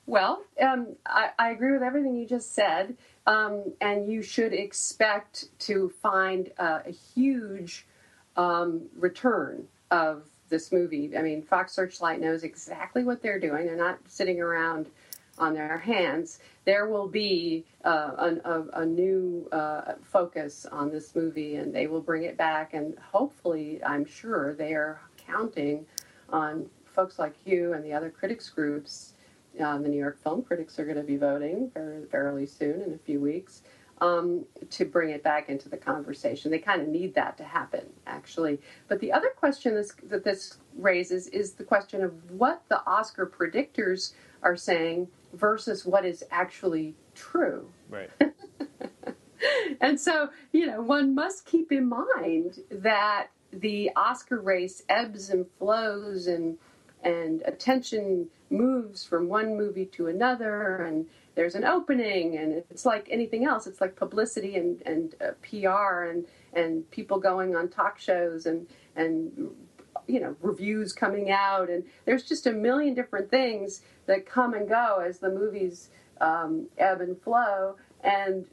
[0.06, 2.98] Well, um, I, I, agree with everything you just said.
[3.26, 7.86] Um, and you should expect to find uh, a huge
[8.36, 11.16] um, return of this movie.
[11.16, 13.66] I mean, Fox Searchlight knows exactly what they're doing.
[13.66, 14.86] They're not sitting around
[15.38, 16.38] on their hands.
[16.64, 22.00] There will be uh, a, a, new uh, focus on this movie, and they will
[22.00, 22.72] bring it back.
[22.74, 25.86] And hopefully, I'm sure they are counting
[26.30, 29.14] on folks like you and the other critics groups.
[29.60, 31.70] Uh, the New York Film Critics are going to be voting
[32.10, 33.62] fairly soon in a few weeks
[34.00, 36.50] um, to bring it back into the conversation.
[36.50, 38.60] They kind of need that to happen, actually.
[38.88, 43.26] But the other question this, that this raises is the question of what the Oscar
[43.26, 47.68] predictors are saying versus what is actually true.
[47.88, 48.10] Right.
[49.80, 55.46] and so, you know, one must keep in mind that the Oscar race ebbs and
[55.58, 56.58] flows and
[57.02, 63.08] and attention moves from one movie to another and there's an opening and it's like
[63.10, 67.98] anything else it's like publicity and, and uh, pr and, and people going on talk
[67.98, 68.66] shows and,
[68.96, 69.50] and
[70.06, 71.70] you know reviews coming out.
[71.70, 76.66] And there's just a million different things that come and go as the movies um,
[76.78, 77.76] ebb and flow.
[78.02, 78.46] And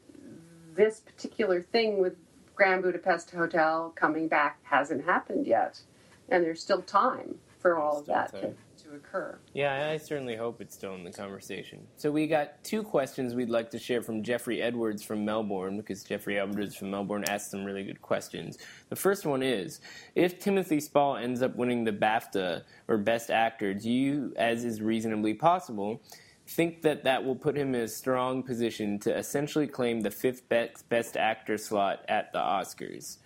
[0.76, 2.16] this particular thing with
[2.56, 5.82] grand budapest hotel coming back hasn't happened yet.
[6.30, 8.54] And there's still time for all of that to,
[8.94, 9.40] occur.
[9.54, 11.88] Yeah, I certainly hope it's still in the conversation.
[11.98, 16.04] So we got two questions we'd like to share from Jeffrey Edwards from Melbourne, because
[16.04, 18.58] Jeffrey Edwards from Melbourne asked some really good questions.
[18.90, 19.80] The first one is
[20.16, 24.82] If Timothy Spall ends up winning the BAFTA or Best Actor, do you, as is
[24.82, 26.02] reasonably possible,
[26.48, 30.50] think that that will put him in a strong position to essentially claim the fifth
[30.50, 33.18] best, best actor slot at the Oscars?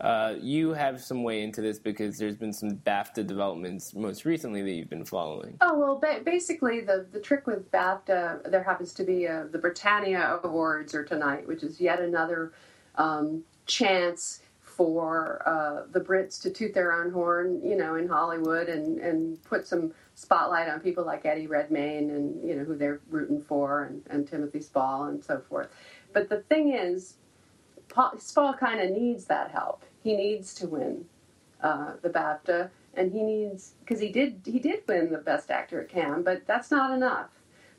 [0.00, 4.60] Uh, you have some way into this because there's been some BAFTA developments most recently
[4.62, 5.56] that you've been following.
[5.62, 9.58] Oh well, ba- basically the the trick with BAFTA, there happens to be a, the
[9.58, 12.52] Britannia Awards are tonight, which is yet another
[12.96, 18.68] um, chance for uh, the Brits to toot their own horn, you know, in Hollywood
[18.68, 23.00] and and put some spotlight on people like Eddie Redmayne and you know who they're
[23.08, 25.68] rooting for and, and Timothy Spall and so forth.
[26.12, 27.14] But the thing is,
[28.18, 29.84] Spall kind of needs that help.
[30.02, 31.06] He needs to win
[31.62, 35.82] uh, the BAFTA, and he needs because he did he did win the Best Actor
[35.82, 37.30] at Cannes, but that's not enough.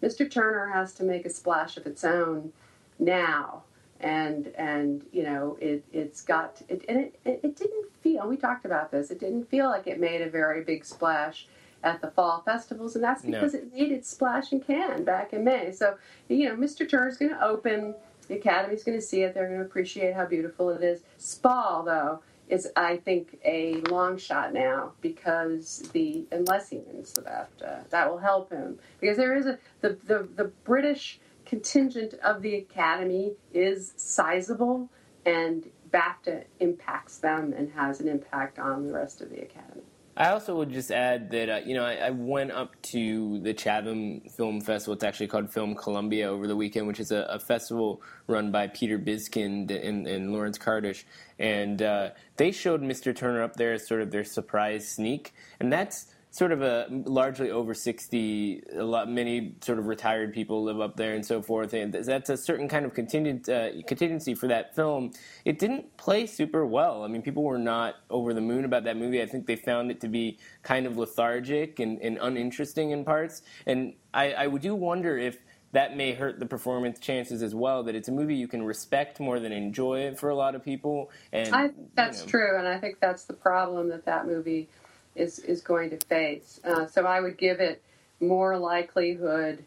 [0.01, 0.29] Mr.
[0.29, 2.51] Turner has to make a splash of its own
[2.99, 3.63] now,
[3.99, 8.27] and and you know it it's got it and it, it, it didn't feel.
[8.27, 9.11] We talked about this.
[9.11, 11.47] It didn't feel like it made a very big splash
[11.83, 13.59] at the fall festivals, and that's because no.
[13.59, 15.71] it made its splash in Cannes back in May.
[15.71, 16.87] So you know, Mr.
[16.89, 17.95] Turner's going to open
[18.27, 19.33] the Academy's going to see it.
[19.33, 21.01] They're going to appreciate how beautiful it is.
[21.17, 27.21] Spall, though, is I think a long shot now because the unless he wins the
[27.21, 32.13] BAFTA, uh, that will help him because there is a the the, the British contingent
[32.15, 34.89] of the Academy is sizable
[35.25, 39.86] and BAFTA impacts them and has an impact on the rest of the Academy.
[40.17, 43.53] I also would just add that uh, you know I, I, went up to the
[43.53, 44.95] Chatham Film Festival.
[44.95, 48.65] It's actually called Film Columbia over the weekend, which is a, a festival run by
[48.65, 51.03] Peter Biskind and, and Laurence Kardish,
[51.37, 53.15] and uh, they showed Mr.
[53.15, 57.49] Turner up there as sort of their surprise sneak, and that's sort of a largely
[57.49, 61.73] over 60 a lot many sort of retired people live up there and so forth
[61.73, 65.11] and that's a certain kind of contingent uh, contingency for that film
[65.45, 68.97] it didn't play super well i mean people were not over the moon about that
[68.97, 73.03] movie i think they found it to be kind of lethargic and, and uninteresting in
[73.03, 75.39] parts and I, I do wonder if
[75.71, 77.83] that may hurt the performance chances as well.
[77.83, 81.11] That it's a movie you can respect more than enjoy for a lot of people.
[81.31, 84.69] And I, that's you know, true, and I think that's the problem that that movie
[85.17, 86.59] is is going to face.
[86.63, 87.81] Uh, so I would give it
[88.19, 89.63] more likelihood.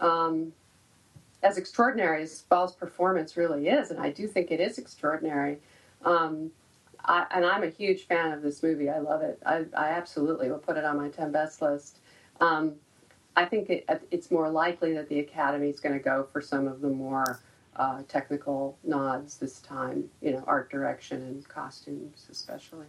[0.00, 0.52] Um,
[1.42, 5.58] as extraordinary as Spall's performance really is, and I do think it is extraordinary.
[6.04, 6.52] Um,
[7.04, 8.88] I, and I'm a huge fan of this movie.
[8.88, 9.40] I love it.
[9.44, 11.98] I, I absolutely will put it on my 10 best list.
[12.40, 12.74] Um,
[13.34, 16.68] I think it, it's more likely that the Academy is going to go for some
[16.68, 17.40] of the more
[17.76, 22.86] uh, technical nods this time, you know, art direction and costumes especially.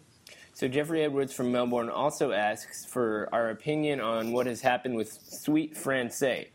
[0.53, 5.11] So Jeffrey Edwards from Melbourne also asks for our opinion on what has happened with
[5.11, 6.47] Suite Française,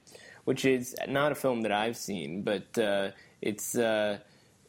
[0.44, 3.10] which is not a film that I've seen, but uh,
[3.42, 4.18] it's uh,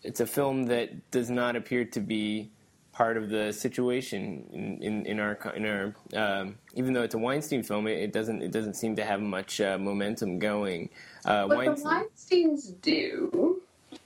[0.02, 2.50] it's a film that does not appear to be
[2.92, 7.20] part of the situation in, in, in our in our um, even though it's a
[7.20, 10.90] Weinstein film, it, it, doesn't it doesn't seem to have much uh, momentum going.
[11.24, 13.62] Uh, what Weinstein, the Weinstein's do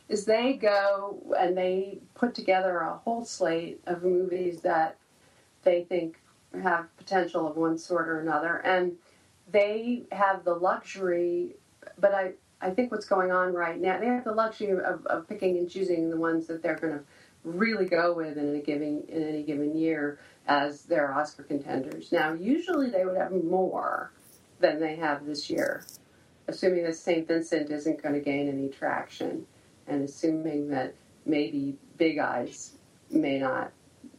[0.09, 4.97] is they go and they put together a whole slate of movies that
[5.63, 6.19] they think
[6.61, 8.93] have potential of one sort or another, and
[9.51, 11.55] they have the luxury.
[11.99, 15.27] But I I think what's going on right now, they have the luxury of, of
[15.27, 17.03] picking and choosing the ones that they're going to
[17.43, 22.11] really go with in a given in any given year as their Oscar contenders.
[22.11, 24.11] Now, usually they would have more
[24.59, 25.83] than they have this year,
[26.47, 27.27] assuming that St.
[27.27, 29.45] Vincent isn't going to gain any traction,
[29.87, 30.95] and assuming that
[31.25, 32.77] maybe Big Eyes
[33.09, 33.71] may not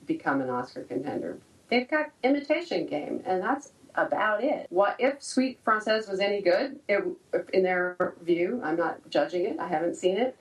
[0.07, 1.39] become an Oscar contender.
[1.71, 4.67] They've got Imitation Game, and that's about it.
[4.71, 6.79] What if Suite Française was any good?
[6.89, 7.05] It,
[7.53, 9.59] in their view, I'm not judging it.
[9.59, 10.37] I haven't seen it.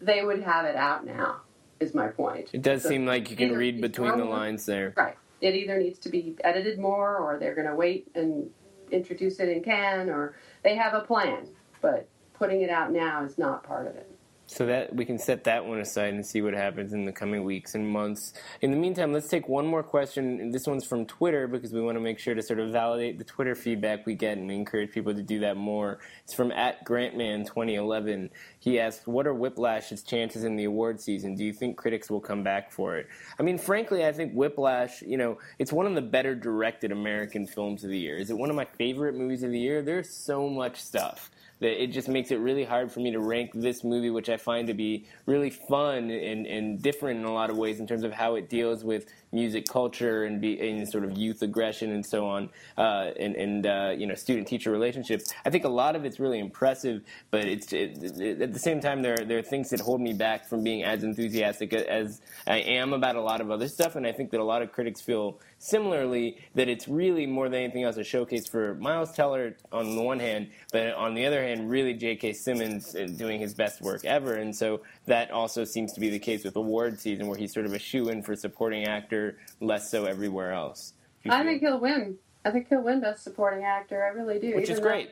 [0.00, 1.40] They would have it out now
[1.80, 2.50] is my point.
[2.52, 4.92] It does so seem like you can read between the lines there.
[4.96, 5.16] Right.
[5.40, 8.50] It either needs to be edited more or they're going to wait and
[8.90, 10.34] introduce it in Cannes or
[10.64, 11.46] they have a plan,
[11.80, 14.10] but putting it out now is not part of it.
[14.50, 17.44] So that we can set that one aside and see what happens in the coming
[17.44, 18.32] weeks and months.
[18.62, 20.50] In the meantime, let's take one more question.
[20.50, 23.24] This one's from Twitter because we want to make sure to sort of validate the
[23.24, 25.98] Twitter feedback we get and we encourage people to do that more.
[26.24, 28.30] It's from at Grantman 2011.
[28.58, 31.34] He asks, "What are Whiplash's chances in the award season?
[31.34, 33.06] Do you think critics will come back for it?"
[33.38, 35.02] I mean, frankly, I think Whiplash.
[35.02, 38.16] You know, it's one of the better directed American films of the year.
[38.16, 39.82] Is it one of my favorite movies of the year?
[39.82, 41.30] There's so much stuff
[41.60, 44.36] that it just makes it really hard for me to rank this movie, which I
[44.36, 48.04] find to be really fun and, and different in a lot of ways in terms
[48.04, 52.04] of how it deals with music culture and, be, and sort of youth aggression and
[52.04, 55.32] so on, uh, and, and uh, you know student teacher relationships.
[55.44, 58.80] I think a lot of it's really impressive, but it's it, it, at the same
[58.80, 62.58] time there there are things that hold me back from being as enthusiastic as I
[62.58, 65.00] am about a lot of other stuff, and I think that a lot of critics
[65.00, 69.96] feel similarly that it's really more than anything else a showcase for Miles Teller on
[69.96, 72.32] the one hand, but on the other hand, really J.K.
[72.32, 76.18] Simmons uh, doing his best work ever, and so that also seems to be the
[76.18, 79.17] case with award season, where he's sort of a shoe in for supporting actor,
[79.60, 80.94] less so everywhere else.
[81.28, 82.16] I think he'll win.
[82.44, 84.02] I think he'll win Best Supporting Actor.
[84.02, 84.54] I really do.
[84.54, 85.10] Which is great.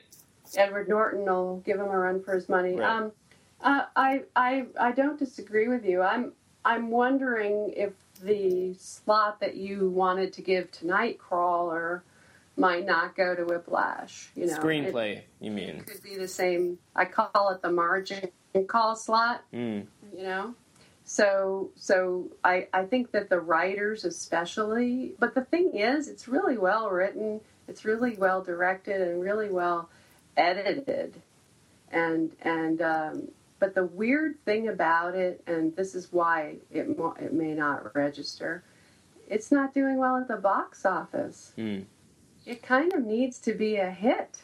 [0.57, 2.77] Edward Norton will give him a run for his money.
[2.77, 2.89] Right.
[2.89, 3.13] Um,
[3.61, 6.03] uh, I, I, I don't disagree with you.
[6.03, 6.33] I'm,
[6.65, 7.93] I'm wondering if
[8.23, 12.03] the slot that you wanted to give to Nightcrawler
[12.57, 14.31] might not go to Whiplash.
[14.35, 15.19] You know, screenplay.
[15.19, 15.81] It, you mean?
[15.81, 16.79] Could be the same.
[16.95, 18.31] I call it the margin
[18.65, 19.43] call slot.
[19.53, 19.87] Mm.
[20.17, 20.55] You know,
[21.07, 26.59] so so I I think that the writers especially, but the thing is, it's really
[26.59, 27.41] well written.
[27.69, 29.89] It's really well directed and really well
[30.37, 31.23] edited,
[31.93, 33.29] and and um,
[33.61, 36.89] but the weird thing about it, and this is why it
[37.21, 38.65] it may not register,
[39.29, 41.53] it's not doing well at the box office.
[41.57, 41.85] Mm.
[42.45, 44.39] It kind of needs to be a hit.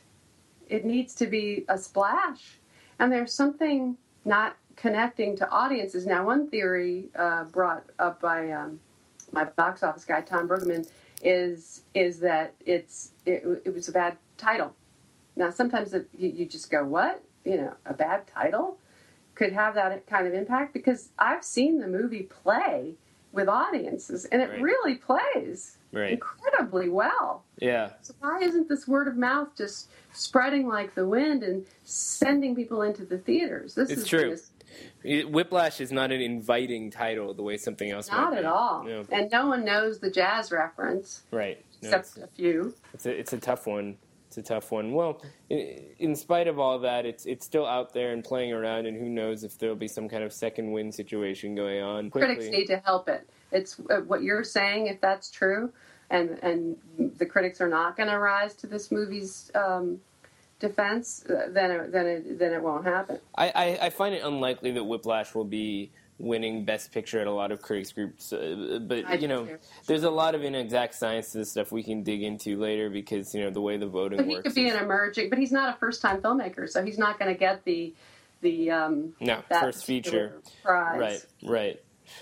[0.68, 2.58] It needs to be a splash,
[3.00, 6.06] and there's something not connecting to audiences.
[6.06, 8.80] Now, one theory uh, brought up by um,
[9.30, 10.88] my box office guy Tom Brueggemann
[11.22, 14.74] is is that it's it, it was a bad title.
[15.36, 17.22] Now, sometimes it, you, you just go, "What?
[17.44, 18.78] You know, a bad title?"
[19.34, 22.96] could have that kind of impact because I've seen the movie play
[23.32, 24.60] with audiences and it right.
[24.60, 26.12] really plays right.
[26.12, 27.44] incredibly well.
[27.58, 27.90] Yeah.
[28.02, 32.82] So why isn't this word of mouth just spreading like the wind and sending people
[32.82, 33.74] into the theaters?
[33.74, 34.36] This it's is true.
[35.04, 38.10] Whiplash is not an inviting title the way something else.
[38.10, 38.84] Not at all.
[38.84, 39.04] No.
[39.10, 41.22] And no one knows the jazz reference.
[41.30, 41.64] Right.
[41.82, 42.74] No, except a few.
[42.94, 43.96] It's a it's a tough one
[44.32, 44.92] it's a tough one.
[44.92, 45.20] Well,
[45.50, 49.08] in spite of all that, it's it's still out there and playing around, and who
[49.10, 52.08] knows if there'll be some kind of second win situation going on.
[52.08, 52.36] Quickly.
[52.36, 53.28] Critics need to help it.
[53.50, 54.86] It's uh, what you're saying.
[54.86, 55.70] If that's true,
[56.08, 56.76] and and
[57.18, 60.00] the critics are not going to rise to this movie's um,
[60.62, 63.18] defense, then it, then it then it won't happen.
[63.34, 67.32] I, I, I find it unlikely that Whiplash will be winning Best Picture at a
[67.32, 68.32] lot of critics groups.
[68.32, 69.48] Uh, but you know,
[69.86, 73.34] there's a lot of inexact science to this stuff we can dig into later because
[73.34, 74.44] you know the way the voting but he works.
[74.44, 77.18] He could be an emerging, but he's not a first time filmmaker, so he's not
[77.18, 77.92] going to get the
[78.40, 80.98] the um, no first feature prize.
[80.98, 81.80] Right, right.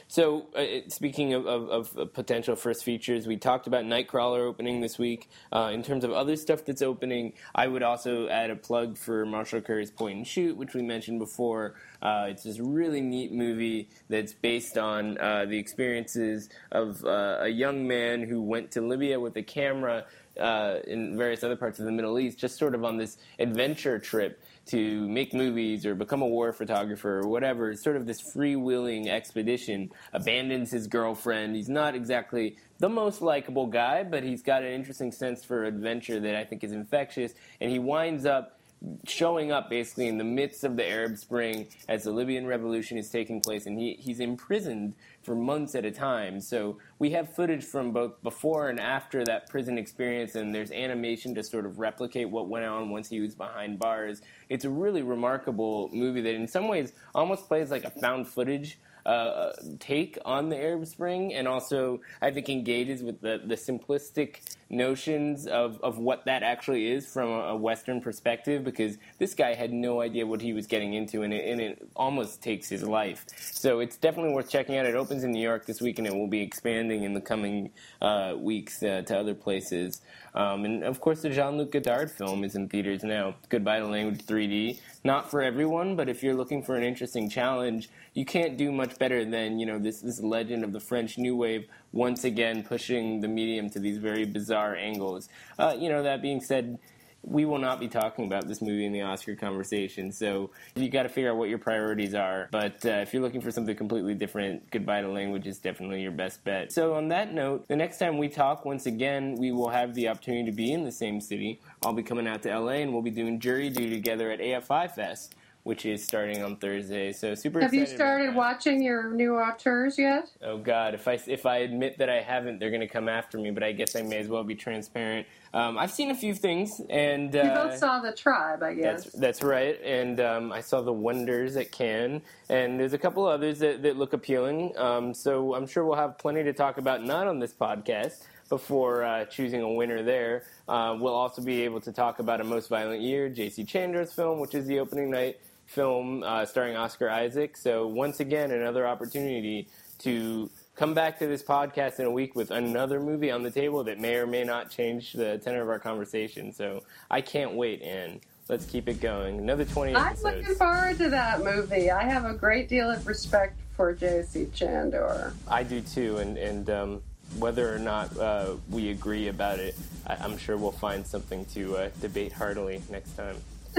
[0.08, 4.98] So, uh, speaking of, of, of, potential first features, we talked about Nightcrawler opening this
[4.98, 5.28] week.
[5.52, 9.24] Uh, in terms of other stuff that's opening, I would also add a plug for
[9.24, 11.74] Marshall Curry's Point and Shoot, which we mentioned before.
[12.02, 17.48] Uh, it's this really neat movie that's based on uh, the experiences of uh, a
[17.48, 20.06] young man who went to Libya with a camera
[20.40, 23.98] uh, in various other parts of the Middle East, just sort of on this adventure
[23.98, 27.70] trip to make movies or become a war photographer or whatever.
[27.70, 29.90] It's sort of this freewheeling expedition.
[30.12, 31.56] Abandons his girlfriend.
[31.56, 36.20] He's not exactly the most likable guy, but he's got an interesting sense for adventure
[36.20, 37.34] that I think is infectious.
[37.60, 38.59] And he winds up
[39.06, 43.10] showing up basically in the midst of the Arab Spring as the Libyan revolution is
[43.10, 46.40] taking place, and he, he's imprisoned for months at a time.
[46.40, 51.34] So we have footage from both before and after that prison experience, and there's animation
[51.34, 54.22] to sort of replicate what went on once he was behind bars.
[54.48, 58.78] It's a really remarkable movie that, in some ways, almost plays like a found footage
[59.04, 64.56] uh, take on the Arab Spring, and also I think engages with the, the simplistic
[64.70, 69.72] notions of, of what that actually is from a, Western perspective, because this guy had
[69.72, 73.26] no idea what he was getting into, and it, and it almost takes his life.
[73.36, 74.86] So it's definitely worth checking out.
[74.86, 77.70] It opens in New York this week, and it will be expanding in the coming
[78.00, 80.00] uh, weeks uh, to other places.
[80.34, 83.34] Um, and of course, the Jean Luc Godard film is in theaters now.
[83.48, 84.78] Goodbye to Language 3D.
[85.02, 88.98] Not for everyone, but if you're looking for an interesting challenge, you can't do much
[88.98, 93.20] better than you know this this legend of the French New Wave once again pushing
[93.20, 95.28] the medium to these very bizarre angles.
[95.58, 96.78] Uh, you know that being said,
[97.22, 100.10] we will not be talking about this movie in the Oscar conversation.
[100.10, 102.48] So you got to figure out what your priorities are.
[102.50, 106.12] But uh, if you're looking for something completely different, Goodbye to Language is definitely your
[106.12, 106.72] best bet.
[106.72, 110.08] So on that note, the next time we talk, once again, we will have the
[110.08, 111.60] opportunity to be in the same city.
[111.84, 114.90] I'll be coming out to LA and we'll be doing jury duty together at AFI
[114.90, 117.12] Fest which is starting on Thursday.
[117.12, 117.60] So super.
[117.60, 120.30] Have you started watching your new auteurs yet?
[120.42, 123.38] Oh God, if I if I admit that I haven't, they're going to come after
[123.38, 123.50] me.
[123.50, 125.26] But I guess I may as well be transparent.
[125.52, 129.04] Um, I've seen a few things, and uh, you both saw the tribe, I guess.
[129.04, 133.26] That's, that's right, and um, I saw the Wonders at Cannes, and there's a couple
[133.26, 134.72] others that, that look appealing.
[134.78, 139.02] Um, so I'm sure we'll have plenty to talk about, not on this podcast, before
[139.02, 140.44] uh, choosing a winner there.
[140.68, 143.64] Uh, we'll also be able to talk about a Most Violent Year, J.C.
[143.64, 145.40] Chandor's film, which is the opening night
[145.70, 147.56] film uh, starring Oscar Isaac.
[147.56, 149.68] So once again, another opportunity
[150.00, 153.84] to come back to this podcast in a week with another movie on the table
[153.84, 156.52] that may or may not change the tenor of our conversation.
[156.52, 159.38] So I can't wait, and let's keep it going.
[159.38, 160.24] Another 20 episodes.
[160.24, 161.90] I'm looking forward to that movie.
[161.90, 164.46] I have a great deal of respect for J.C.
[164.46, 165.32] Chandor.
[165.46, 167.02] I do too, and, and um,
[167.38, 171.76] whether or not uh, we agree about it, I, am sure we'll find something to
[171.76, 173.36] uh, debate heartily next time.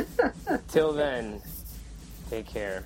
[0.69, 1.41] Till then,
[2.31, 2.85] Take care.